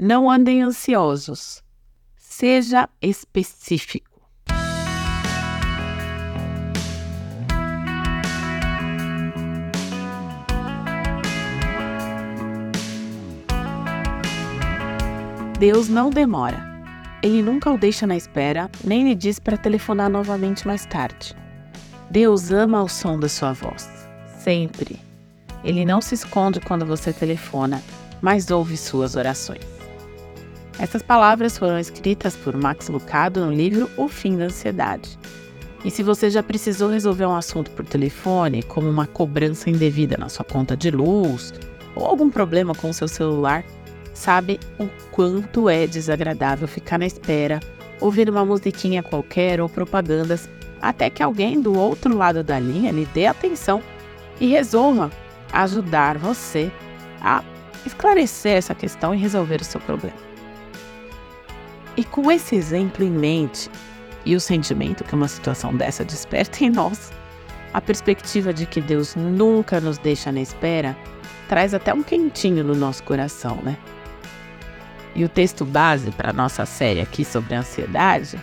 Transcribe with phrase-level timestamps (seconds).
[0.00, 1.60] Não andem ansiosos.
[2.16, 4.06] Seja específico.
[15.58, 16.64] Deus não demora.
[17.20, 21.34] Ele nunca o deixa na espera, nem lhe diz para telefonar novamente mais tarde.
[22.08, 23.90] Deus ama o som da sua voz,
[24.38, 25.00] sempre.
[25.64, 27.82] Ele não se esconde quando você telefona,
[28.22, 29.77] mas ouve suas orações.
[30.78, 35.18] Essas palavras foram escritas por Max Lucado no livro O Fim da Ansiedade.
[35.84, 40.28] E se você já precisou resolver um assunto por telefone, como uma cobrança indevida na
[40.28, 41.52] sua conta de luz,
[41.96, 43.64] ou algum problema com o seu celular,
[44.14, 47.58] sabe o quanto é desagradável ficar na espera,
[48.00, 50.48] ouvindo uma musiquinha qualquer ou propagandas,
[50.80, 53.82] até que alguém do outro lado da linha lhe dê atenção
[54.40, 55.10] e resolva
[55.52, 56.70] ajudar você
[57.20, 57.42] a
[57.84, 60.27] esclarecer essa questão e resolver o seu problema.
[61.98, 63.68] E com esse exemplo em mente
[64.24, 67.10] e o sentimento que uma situação dessa desperta em nós,
[67.74, 70.96] a perspectiva de que Deus nunca nos deixa na espera
[71.48, 73.76] traz até um quentinho no nosso coração, né?
[75.12, 78.38] E o texto base para a nossa série aqui sobre ansiedade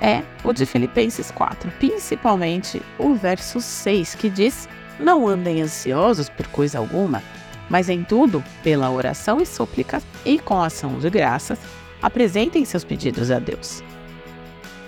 [0.00, 4.66] é o de Filipenses 4, principalmente o verso 6, que diz:
[4.98, 7.22] Não andem ansiosos por coisa alguma,
[7.68, 11.58] mas em tudo, pela oração e súplica e com ação de graças,
[12.02, 13.82] apresentem seus pedidos a Deus.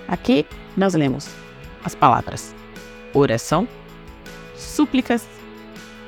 [0.09, 1.29] Aqui nós lemos
[1.85, 2.55] as palavras
[3.13, 3.67] oração,
[4.57, 5.27] súplicas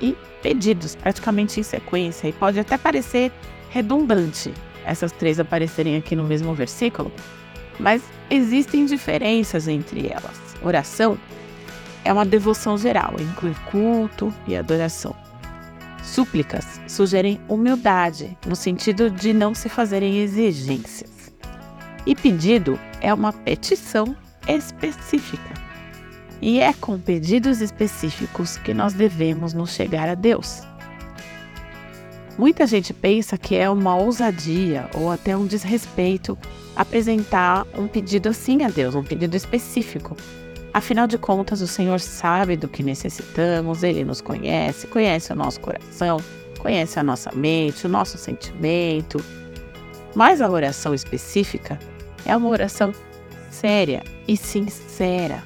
[0.00, 3.32] e pedidos, praticamente em sequência, e pode até parecer
[3.70, 4.52] redundante,
[4.84, 7.10] essas três aparecerem aqui no mesmo versículo,
[7.78, 10.40] mas existem diferenças entre elas.
[10.62, 11.18] Oração
[12.04, 15.14] é uma devoção geral, inclui culto e adoração.
[16.02, 21.32] Súplicas sugerem humildade, no sentido de não se fazerem exigências.
[22.04, 24.16] E pedido é uma petição
[24.48, 25.54] específica.
[26.40, 30.62] E é com pedidos específicos que nós devemos nos chegar a Deus.
[32.36, 36.36] Muita gente pensa que é uma ousadia ou até um desrespeito
[36.74, 40.16] apresentar um pedido assim a Deus, um pedido específico.
[40.74, 45.60] Afinal de contas, o Senhor sabe do que necessitamos, Ele nos conhece, conhece o nosso
[45.60, 46.16] coração,
[46.58, 49.22] conhece a nossa mente, o nosso sentimento.
[50.14, 51.78] Mas a oração específica
[52.24, 52.92] é uma oração
[53.50, 55.44] séria e sincera,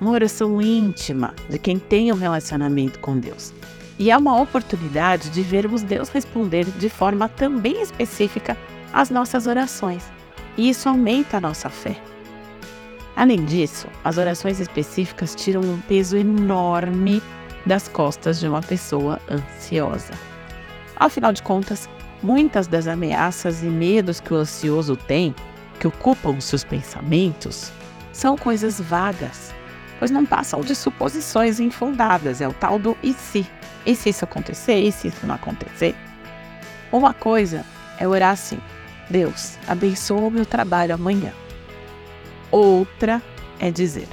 [0.00, 3.52] uma oração íntima de quem tem um relacionamento com Deus.
[3.98, 8.56] E é uma oportunidade de vermos Deus responder de forma também específica
[8.92, 10.04] às nossas orações.
[10.56, 11.96] E isso aumenta a nossa fé.
[13.16, 17.22] Além disso, as orações específicas tiram um peso enorme
[17.64, 20.12] das costas de uma pessoa ansiosa.
[20.94, 21.88] Afinal de contas,
[22.22, 25.34] muitas das ameaças e medos que o ansioso tem,
[25.80, 27.72] que ocupam seus pensamentos,
[28.12, 29.54] são coisas vagas,
[29.98, 33.46] pois não passam de suposições infundadas, é o tal do e se.
[33.86, 34.78] E se isso acontecer?
[34.78, 35.94] E se isso não acontecer?
[36.92, 37.64] Uma coisa
[37.98, 38.58] é orar assim:
[39.08, 41.32] Deus, abençoa o meu trabalho amanhã.
[42.56, 43.20] Outra
[43.60, 44.08] é dizer: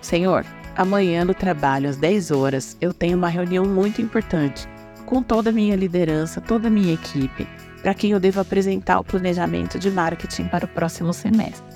[0.00, 0.46] Senhor,
[0.76, 4.68] amanhã no trabalho às 10 horas eu tenho uma reunião muito importante
[5.04, 7.48] com toda a minha liderança, toda a minha equipe,
[7.82, 11.66] para quem eu devo apresentar o planejamento de marketing para o próximo semestre.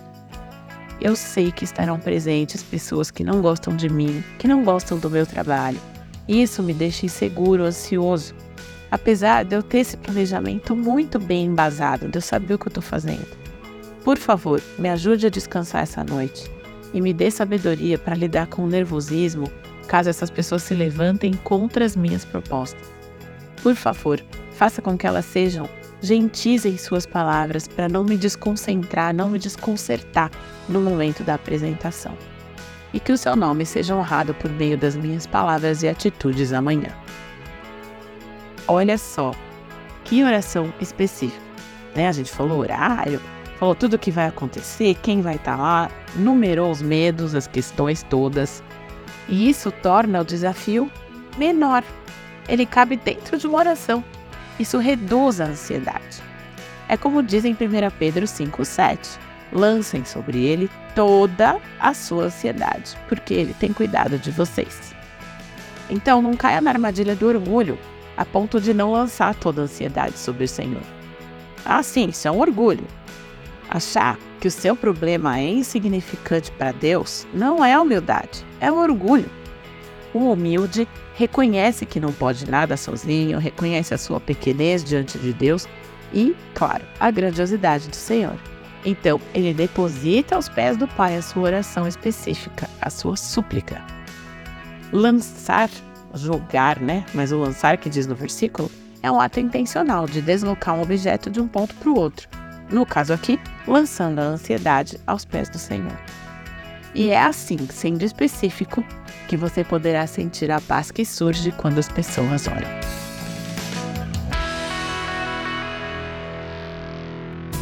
[1.00, 5.10] Eu sei que estarão presentes pessoas que não gostam de mim, que não gostam do
[5.10, 5.80] meu trabalho,
[6.28, 8.36] isso me deixa inseguro, ansioso.
[8.88, 12.70] Apesar de eu ter esse planejamento muito bem embasado, de eu saber o que eu
[12.70, 13.43] estou fazendo.
[14.04, 16.50] Por favor, me ajude a descansar essa noite
[16.92, 19.50] e me dê sabedoria para lidar com o nervosismo
[19.88, 22.92] caso essas pessoas se levantem contra as minhas propostas.
[23.62, 24.22] Por favor,
[24.52, 25.68] faça com que elas sejam
[26.02, 30.30] gentis em suas palavras para não me desconcentrar, não me desconcertar
[30.68, 32.14] no momento da apresentação
[32.92, 36.90] e que o seu nome seja honrado por meio das minhas palavras e atitudes amanhã.
[38.68, 39.32] Olha só,
[40.04, 41.42] que oração específica.
[41.94, 42.06] Né?
[42.06, 43.20] A gente falou horário,
[43.64, 47.46] falou tudo o que vai acontecer, quem vai estar tá lá, numerou os medos, as
[47.46, 48.62] questões todas.
[49.26, 50.90] E isso torna o desafio
[51.38, 51.82] menor.
[52.46, 54.04] Ele cabe dentro de uma oração.
[54.60, 56.22] Isso reduz a ansiedade.
[56.90, 57.56] É como diz em 1
[57.98, 59.18] Pedro 5,7
[59.50, 64.94] lancem sobre ele toda a sua ansiedade, porque ele tem cuidado de vocês.
[65.88, 67.78] Então não caia na armadilha do orgulho,
[68.14, 70.82] a ponto de não lançar toda a ansiedade sobre o Senhor.
[71.64, 72.84] Ah, sim, isso é um orgulho.
[73.74, 79.28] Achar que o seu problema é insignificante para Deus não é humildade, é um orgulho.
[80.14, 80.86] O humilde
[81.16, 85.66] reconhece que não pode nada sozinho, reconhece a sua pequenez diante de Deus
[86.12, 88.38] e, claro, a grandiosidade do Senhor.
[88.84, 93.82] Então, ele deposita aos pés do Pai a sua oração específica, a sua súplica.
[94.92, 95.68] Lançar,
[96.14, 97.04] jogar, né?
[97.12, 98.70] Mas o lançar que diz no versículo
[99.02, 102.43] é um ato intencional de deslocar um objeto de um ponto para o outro.
[102.70, 105.98] No caso aqui, lançando a ansiedade aos pés do Senhor.
[106.94, 108.84] E é assim, sendo específico,
[109.28, 112.68] que você poderá sentir a paz que surge quando as pessoas oram.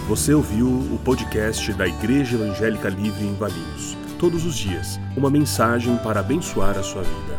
[0.08, 3.96] Você ouviu o podcast da Igreja Evangélica Livre em Valinhos.
[4.18, 7.38] Todos os dias, uma mensagem para abençoar a sua vida.